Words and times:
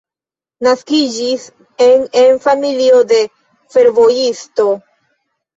Naskiĝis 0.67 1.43
en 1.87 2.07
en 2.23 2.41
familio 2.47 3.03
de 3.13 3.21
fervojisto. 3.77 4.67